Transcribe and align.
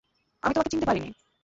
আমি 0.43 0.53
তোমাকে 0.53 0.71
চিনতে 0.71 0.85
পারিনি। 0.85 1.09